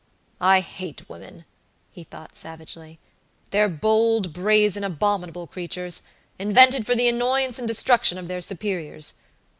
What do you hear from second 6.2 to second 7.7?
invented for the annoyance and